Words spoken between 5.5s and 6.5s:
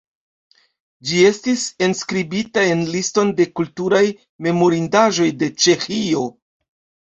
Ĉeĥio.